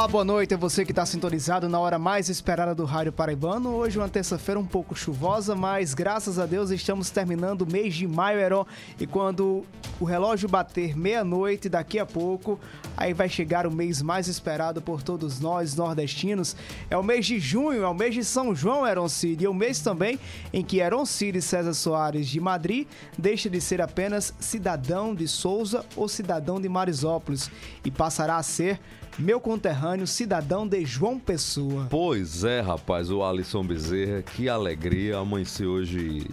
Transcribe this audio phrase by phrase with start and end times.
[0.00, 0.54] Olá, boa noite.
[0.54, 3.74] É você que está sintonizado na hora mais esperada do Rádio Paraibano.
[3.74, 7.94] Hoje é uma terça-feira um pouco chuvosa, mas graças a Deus estamos terminando o mês
[7.94, 8.66] de maio, Heron.
[8.98, 9.62] E quando
[10.00, 12.58] o relógio bater meia-noite, daqui a pouco,
[12.96, 16.56] aí vai chegar o mês mais esperado por todos nós nordestinos.
[16.88, 19.42] É o mês de junho, é o mês de São João, Heron Cid.
[19.42, 20.18] E é o mês também
[20.50, 22.88] em que Heron Cid César Soares de Madrid
[23.18, 27.50] deixa de ser apenas cidadão de Souza ou cidadão de Marisópolis
[27.84, 28.80] e passará a ser
[29.20, 31.86] meu conterrâneo, cidadão de João Pessoa.
[31.90, 36.26] Pois é, rapaz, o Alisson Bezerra, que alegria amanhecer hoje.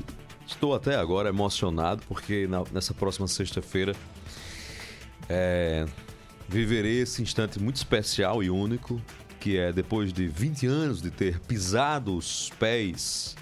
[0.48, 3.94] Estou até agora emocionado porque na, nessa próxima sexta-feira
[5.28, 5.86] é,
[6.48, 9.02] viverei esse instante muito especial e único,
[9.42, 13.36] que é depois de 20 anos de ter pisado os pés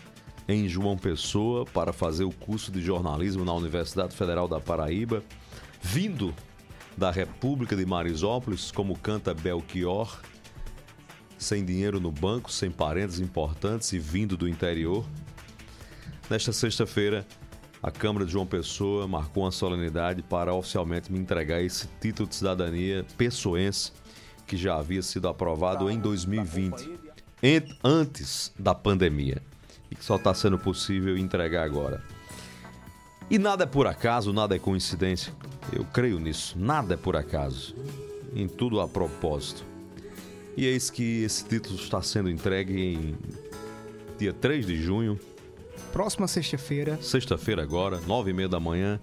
[0.48, 5.24] em João Pessoa para fazer o curso de jornalismo na Universidade Federal da Paraíba,
[5.82, 6.34] vindo
[6.98, 10.22] da República de Marisópolis, como canta Belchior,
[11.38, 15.06] sem dinheiro no banco, sem parentes importantes e vindo do interior.
[16.30, 17.26] Nesta sexta-feira,
[17.84, 22.36] a Câmara de João Pessoa marcou uma solenidade para oficialmente me entregar esse título de
[22.36, 23.92] cidadania pessoense
[24.48, 26.90] que já havia sido aprovado em 2020,
[27.84, 29.42] antes da pandemia,
[29.92, 32.02] e que só está sendo possível entregar agora.
[33.30, 35.34] E nada é por acaso, nada é coincidência.
[35.74, 36.58] Eu creio nisso.
[36.58, 37.76] Nada é por acaso.
[38.36, 39.64] Em tudo há propósito.
[40.56, 43.18] E eis que esse título está sendo entregue em
[44.18, 45.20] dia 3 de junho.
[45.92, 47.02] Próxima sexta-feira.
[47.02, 49.00] Sexta-feira agora, nove e meia da manhã.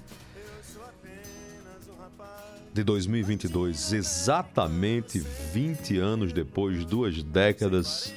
[2.73, 8.15] De 2022, exatamente 20 anos depois, duas décadas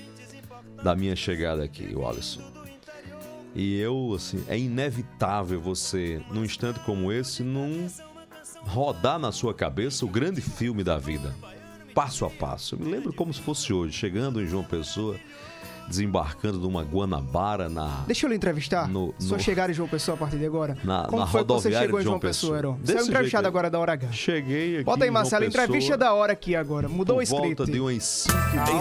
[0.81, 2.54] da minha chegada aqui, Wallace.
[3.55, 7.87] E eu, assim, é inevitável você, num instante como esse, não
[8.63, 11.33] rodar na sua cabeça o grande filme da vida,
[11.93, 12.75] passo a passo.
[12.75, 15.17] Eu me lembro como se fosse hoje, chegando em João Pessoa,
[15.87, 18.03] desembarcando numa Guanabara na.
[18.07, 18.87] Deixa eu lhe entrevistar.
[18.87, 19.13] No, no...
[19.19, 20.77] Só chegar em João Pessoa a partir de agora.
[20.83, 22.77] Na, Como na foi que você chegou em João Pessoa, Heron?
[22.83, 24.11] Você é o entrevistado agora da hora H.
[24.11, 24.83] Cheguei aqui.
[24.83, 26.89] Bota aí, Marcelo, entrevista da hora aqui agora.
[26.89, 27.55] Mudou Por o script.
[27.55, 28.35] Volta de umas 5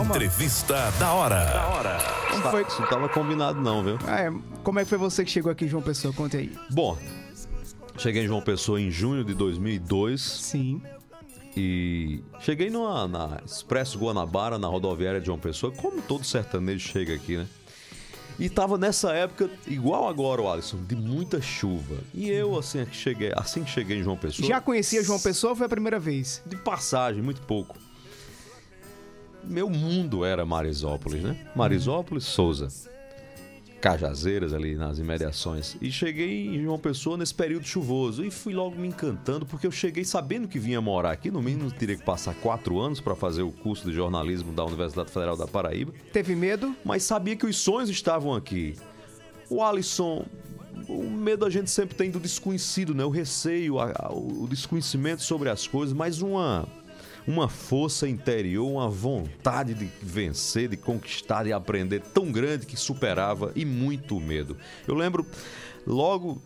[0.04, 1.44] Entrevista da hora.
[1.44, 1.98] Da hora.
[2.30, 2.62] Como foi?
[2.62, 3.98] Isso não estava combinado, não, viu?
[4.08, 4.32] É,
[4.62, 6.12] como é que foi você que chegou aqui em João Pessoa?
[6.12, 6.52] Conte aí.
[6.70, 6.96] Bom,
[7.98, 10.20] cheguei em João Pessoa em junho de 2002.
[10.20, 10.82] Sim.
[11.56, 17.14] E cheguei numa, na Expresso Guanabara, na rodoviária de João Pessoa, como todo sertanejo chega
[17.14, 17.46] aqui, né?
[18.38, 21.98] E tava nessa época, igual agora, o Alisson, de muita chuva.
[22.12, 24.48] E eu, assim que cheguei, assim que cheguei em João Pessoa.
[24.48, 26.42] Já conhecia João Pessoa ou foi a primeira vez?
[26.44, 27.76] De passagem, muito pouco.
[29.44, 31.46] Meu mundo era Marisópolis, né?
[31.54, 32.68] Marisópolis, Souza.
[33.84, 35.76] Cajazeiras ali nas imediações.
[35.78, 38.24] E cheguei em João Pessoa nesse período chuvoso.
[38.24, 41.30] E fui logo me encantando, porque eu cheguei sabendo que vinha morar aqui.
[41.30, 45.10] No mínimo teria que passar quatro anos para fazer o curso de jornalismo da Universidade
[45.10, 45.92] Federal da Paraíba.
[46.14, 46.74] Teve medo?
[46.82, 48.74] Mas sabia que os sonhos estavam aqui.
[49.50, 50.24] O Alisson,
[50.88, 53.04] o medo a gente sempre tem do desconhecido, né?
[53.04, 56.66] O receio, o desconhecimento sobre as coisas, mas uma
[57.26, 63.52] uma força interior, uma vontade de vencer, de conquistar, de aprender tão grande que superava
[63.56, 64.56] e muito medo.
[64.86, 65.26] Eu lembro
[65.86, 66.42] logo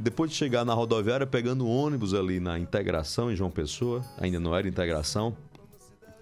[0.00, 4.54] depois de chegar na rodoviária pegando ônibus ali na integração em João Pessoa, ainda não
[4.54, 5.36] era integração,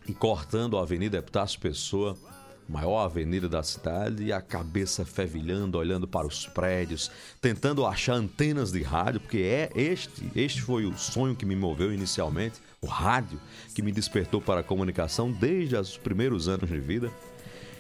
[0.07, 2.17] e cortando a Avenida Epitácio Pessoa,
[2.67, 7.11] maior avenida da cidade, e a cabeça fervilhando, olhando para os prédios,
[7.41, 11.93] tentando achar antenas de rádio, porque é este, este foi o sonho que me moveu
[11.93, 13.41] inicialmente o rádio,
[13.75, 17.11] que me despertou para a comunicação desde os primeiros anos de vida.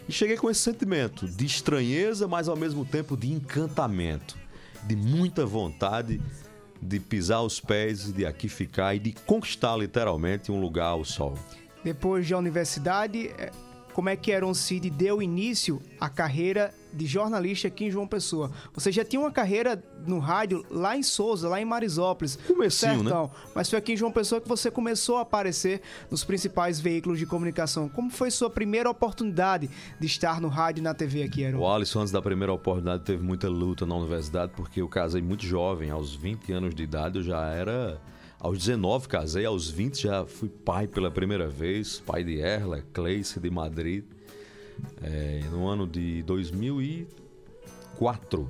[0.08, 4.36] E cheguei com esse sentimento de estranheza, mas ao mesmo tempo de encantamento,
[4.84, 6.20] de muita vontade
[6.80, 11.34] de pisar os pés de aqui ficar e de conquistar literalmente um lugar ao sol.
[11.82, 13.50] Depois de a universidade, é,
[13.98, 18.48] como é que Aaron Cid deu início à carreira de jornalista aqui em João Pessoa.
[18.72, 22.36] Você já tinha uma carreira no rádio lá em Souza, lá em Marisópolis.
[22.46, 23.10] Comecinho, né?
[23.56, 27.26] Mas foi aqui em João Pessoa que você começou a aparecer nos principais veículos de
[27.26, 27.88] comunicação.
[27.88, 29.68] Como foi sua primeira oportunidade
[29.98, 31.58] de estar no rádio e na TV aqui, Aaron?
[31.58, 35.44] O Alisson, antes da primeira oportunidade, teve muita luta na universidade, porque eu casei muito
[35.44, 38.00] jovem, aos 20 anos de idade eu já era...
[38.40, 43.40] Aos 19 casei, aos 20 já fui pai pela primeira vez, pai de Erla, Cleice
[43.40, 44.04] de Madrid
[45.02, 48.48] é, no ano de 2004.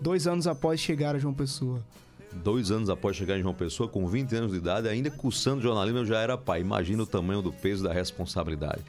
[0.00, 1.80] Dois anos após chegar a João Pessoa.
[2.32, 6.00] Dois anos após chegar em João Pessoa, com 20 anos de idade, ainda cursando jornalismo,
[6.00, 6.60] eu já era pai.
[6.60, 8.82] Imagina o tamanho do peso da responsabilidade.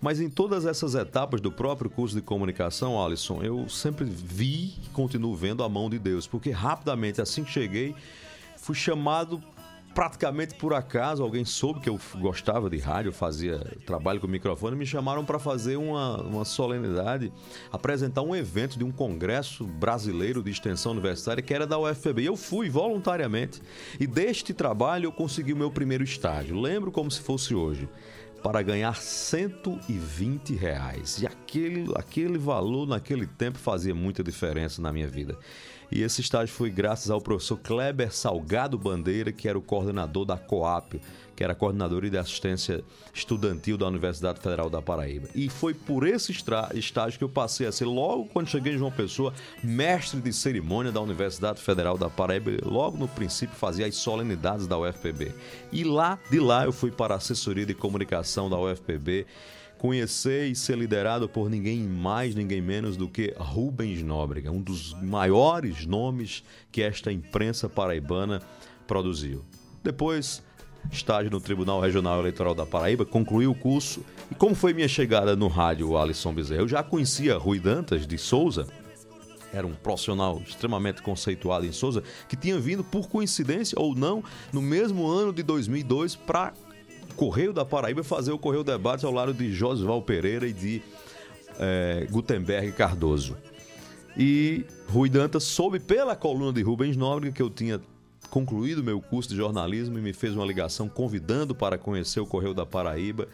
[0.00, 4.88] Mas em todas essas etapas do próprio curso de comunicação, Alisson, eu sempre vi e
[4.92, 7.96] continuo vendo a mão de Deus, porque rapidamente, assim que cheguei,
[8.56, 9.42] fui chamado
[9.98, 14.86] praticamente por acaso, alguém soube que eu gostava de rádio, fazia trabalho com microfone, me
[14.86, 17.32] chamaram para fazer uma, uma solenidade,
[17.72, 22.22] apresentar um evento de um congresso brasileiro de extensão universitária que era da UFPB.
[22.22, 23.60] Eu fui voluntariamente.
[23.98, 26.60] E deste trabalho eu consegui o meu primeiro estágio.
[26.60, 27.88] Lembro como se fosse hoje
[28.40, 31.20] para ganhar 120 reais.
[31.20, 35.36] E aquele, aquele valor naquele tempo fazia muita diferença na minha vida.
[35.90, 40.36] E esse estágio foi graças ao professor Kleber Salgado Bandeira, que era o coordenador da
[40.36, 41.00] COAP,
[41.34, 45.28] que era coordenador de assistência estudantil da Universidade Federal da Paraíba.
[45.34, 48.90] E foi por esse estágio que eu passei a ser, logo quando cheguei em João
[48.90, 49.32] Pessoa,
[49.62, 52.50] mestre de cerimônia da Universidade Federal da Paraíba.
[52.64, 55.32] Logo no princípio fazia as solenidades da UFPB.
[55.72, 59.26] E lá, de lá, eu fui para a assessoria de comunicação da UFPB
[59.78, 64.92] conhecer e ser liderado por ninguém mais, ninguém menos do que Rubens Nóbrega, um dos
[65.02, 68.42] maiores nomes que esta imprensa paraibana
[68.86, 69.44] produziu.
[69.82, 70.42] Depois,
[70.90, 74.04] estágio no Tribunal Regional Eleitoral da Paraíba, concluí o curso.
[74.30, 76.62] E como foi minha chegada no rádio Alisson Bezerra?
[76.62, 78.66] Eu já conhecia Rui Dantas de Souza,
[79.52, 84.22] era um profissional extremamente conceituado em Souza, que tinha vindo por coincidência ou não
[84.52, 86.52] no mesmo ano de 2002 para
[87.16, 90.82] Correio da Paraíba fazer o Correio Debate ao lado de Josval Pereira e de
[91.58, 93.36] é, Gutenberg Cardoso.
[94.16, 97.80] E Rui Dantas soube pela coluna de Rubens Nóbrega que eu tinha
[98.30, 102.54] concluído meu curso de jornalismo e me fez uma ligação convidando para conhecer o Correio
[102.54, 103.28] da Paraíba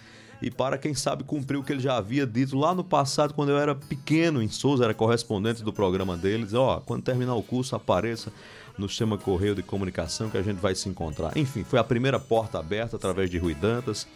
[0.45, 3.49] e para, quem sabe, cumprir o que ele já havia dito lá no passado, quando
[3.49, 6.53] eu era pequeno em Souza, era correspondente do programa deles.
[6.53, 8.31] Ó, oh, quando terminar o curso, apareça
[8.77, 11.35] no sistema Correio de Comunicação que a gente vai se encontrar.
[11.35, 14.07] Enfim, foi a primeira porta aberta através de Rui Dantas,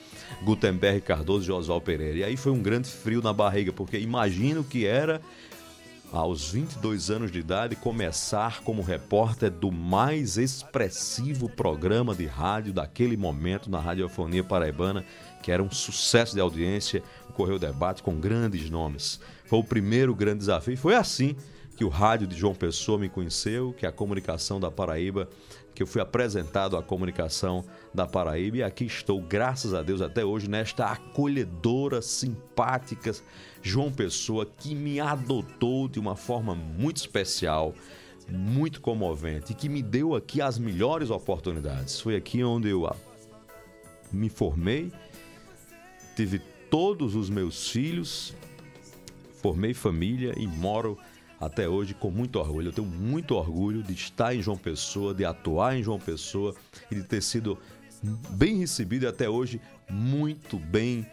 [0.43, 2.19] Gutenberg Cardoso e Josval Pereira.
[2.19, 5.23] E aí foi um grande frio na barriga, porque imagino que era
[6.13, 13.17] aos 22 anos de idade, começar como repórter do mais expressivo programa de rádio daquele
[13.17, 15.05] momento na radiofonia paraibana,
[15.43, 19.21] que era um sucesso de audiência, o Correio Debate com grandes nomes.
[19.45, 20.77] Foi o primeiro grande desafio.
[20.77, 21.37] Foi assim
[21.77, 25.29] que o rádio de João Pessoa me conheceu, que a comunicação da Paraíba,
[25.79, 27.65] que eu fui apresentado à comunicação
[27.95, 33.13] da Paraíba e aqui estou, graças a Deus, até hoje, nesta acolhedora, simpática
[33.63, 37.77] João Pessoa que me adotou de uma forma muito especial,
[38.29, 42.01] muito comovente e que me deu aqui as melhores oportunidades.
[42.01, 42.93] Foi aqui onde eu
[44.11, 44.91] me formei,
[46.17, 48.35] tive todos os meus filhos,
[49.41, 50.99] formei família e moro
[51.41, 52.69] até hoje com muito orgulho.
[52.69, 56.55] Eu tenho muito orgulho de estar em João Pessoa, de atuar em João Pessoa
[56.91, 57.59] e de ter sido
[58.31, 61.07] bem recebido e até hoje muito bem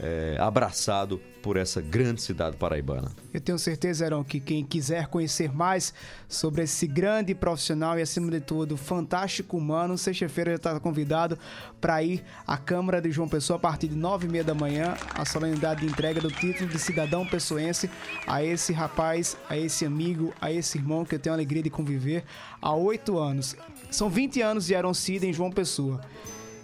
[0.00, 3.12] é, abraçado por essa grande cidade paraibana.
[3.32, 5.92] Eu tenho certeza, Heron, que quem quiser conhecer mais
[6.26, 11.38] sobre esse grande profissional e, acima de tudo, fantástico humano, sexta-feira já está convidado
[11.82, 14.96] para ir à Câmara de João Pessoa a partir de nove e meia da manhã,
[15.14, 17.90] a solenidade de entrega do título de cidadão pessoense
[18.26, 21.68] a esse rapaz, a esse amigo, a esse irmão que eu tenho a alegria de
[21.68, 22.24] conviver
[22.60, 23.54] há oito anos.
[23.90, 26.00] São 20 anos de Heron Cida em João Pessoa.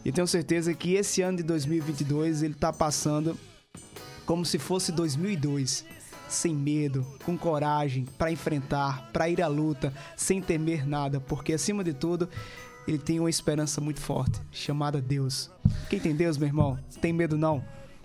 [0.04, 3.36] E tenho certeza que esse ano de 2022 ele está passando
[4.24, 5.84] como se fosse 2002,
[6.28, 11.82] sem medo, com coragem para enfrentar, para ir à luta, sem temer nada, porque acima
[11.82, 12.28] de tudo
[12.86, 15.50] ele tem uma esperança muito forte, chamada Deus.
[15.88, 17.62] Quem tem Deus, meu irmão, tem medo não.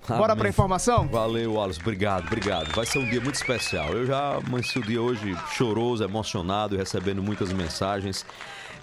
[0.07, 1.07] Bora para informação?
[1.07, 1.79] Valeu, Wallace.
[1.79, 2.71] Obrigado, obrigado.
[2.75, 3.89] Vai ser um dia muito especial.
[3.93, 8.25] Eu já amanheci o dia hoje choroso, emocionado, recebendo muitas mensagens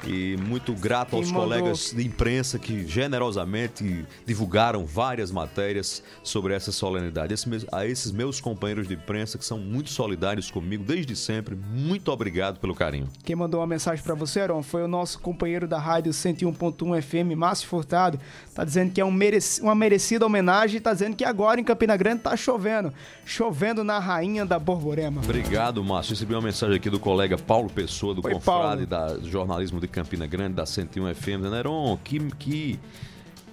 [0.07, 1.49] e muito grato Quem aos mandou...
[1.49, 7.35] colegas de imprensa que generosamente divulgaram várias matérias sobre essa solenidade.
[7.35, 12.11] Esse, a esses meus companheiros de imprensa que são muito solidários comigo desde sempre, muito
[12.11, 13.09] obrigado pelo carinho.
[13.25, 17.37] Quem mandou uma mensagem para você, Aron, foi o nosso companheiro da rádio 101.1 FM,
[17.37, 18.19] Márcio Furtado.
[18.55, 19.61] Tá dizendo que é um merec...
[19.61, 22.93] uma merecida homenagem e tá dizendo que agora em Campina Grande tá chovendo.
[23.25, 25.21] Chovendo na rainha da Borborema.
[25.23, 26.15] Obrigado, Márcio.
[26.15, 28.87] Recebi uma mensagem aqui do colega Paulo Pessoa, do Confrade Paulo.
[28.87, 31.51] da Jornalismo de Campina Grande, da 101 FM?
[31.51, 32.81] Neron, que, que,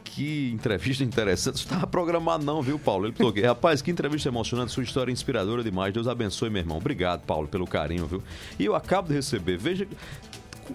[0.03, 1.55] que entrevista interessante.
[1.55, 3.07] Isso estava programado não, viu, Paulo?
[3.07, 5.93] Ele falou rapaz, que entrevista emocionante, sua história é inspiradora demais.
[5.93, 6.77] Deus abençoe, meu irmão.
[6.77, 8.23] Obrigado, Paulo, pelo carinho, viu?
[8.57, 9.87] E eu acabo de receber, veja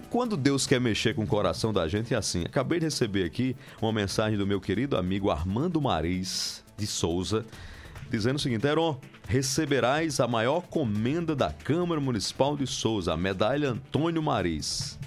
[0.09, 2.43] quando Deus quer mexer com o coração da gente é assim.
[2.43, 7.45] Acabei de receber aqui uma mensagem do meu querido amigo Armando Maris de Souza,
[8.09, 13.69] dizendo o seguinte: Heron, receberás a maior comenda da Câmara Municipal de Souza, a medalha
[13.69, 14.99] Antônio Maris.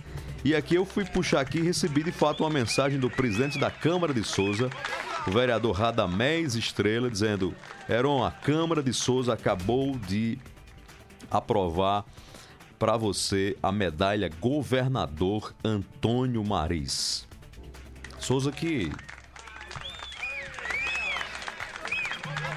[0.45, 3.71] E aqui eu fui puxar aqui e recebi de fato uma mensagem do presidente da
[3.71, 4.71] Câmara de Souza,
[5.26, 7.54] o vereador Radamés Estrela, dizendo:
[7.88, 10.38] Heron, a Câmara de Souza acabou de
[11.30, 12.04] aprovar
[12.78, 17.26] para você a medalha Governador Antônio Maris.
[18.21, 18.92] Souza que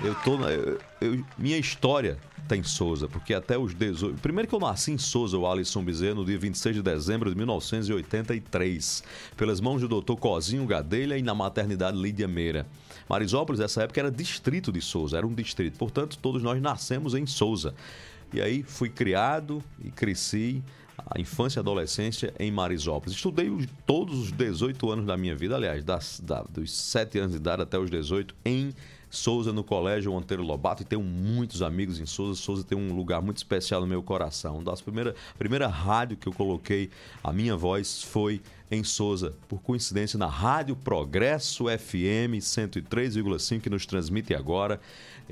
[0.04, 2.18] eu tô eu, eu, minha história
[2.48, 4.20] tem Souza, porque até os 18.
[4.22, 7.36] Primeiro que eu nasci em Souza, o Alisson Bezerra, no dia 26 de dezembro de
[7.38, 9.04] 1983,
[9.38, 10.16] pelas mãos do Dr.
[10.16, 12.68] Cozinho Gadelha e na maternidade Lídia Meira.
[13.08, 15.78] Marisópolis, nessa época, era distrito de Souza, era um distrito.
[15.78, 17.74] Portanto, todos nós nascemos em Souza.
[18.34, 20.64] E aí fui criado e cresci
[21.06, 23.16] a infância e adolescência em Marisópolis.
[23.16, 23.50] Estudei
[23.86, 27.62] todos os 18 anos da minha vida, aliás, das, da, dos 7 anos de idade
[27.62, 28.74] até os 18, em
[29.12, 32.42] Souza no Colégio Monteiro Lobato e tenho muitos amigos em Souza.
[32.42, 34.56] Souza tem um lugar muito especial no meu coração.
[34.56, 36.90] Uma das primeiras primeira rádio que eu coloquei
[37.22, 38.42] a minha voz foi
[38.72, 44.80] em Souza, por coincidência na Rádio Progresso FM 103,5 que nos transmite agora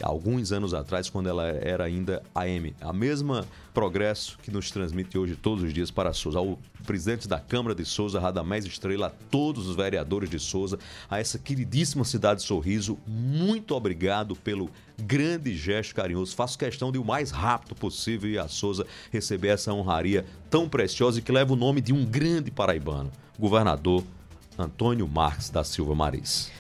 [0.02, 2.76] alguns anos atrás, quando ela era ainda AM.
[2.82, 6.40] A mesma progresso que nos transmite hoje todos os dias para Souza.
[6.40, 10.78] Ao presidente da Câmara de Souza, Radamés Estrela, a todos os vereadores de Souza,
[11.10, 16.36] a essa queridíssima cidade de Sorriso, muito obrigado pelo grande gesto carinhoso.
[16.36, 21.20] Faço questão de o mais rápido possível ir a Souza receber essa honraria tão preciosa
[21.20, 24.04] e que leva o nome de um grande paraibano, governador
[24.58, 26.52] Antônio Marques da Silva Maris.